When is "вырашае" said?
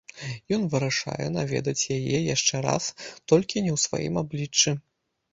0.73-1.25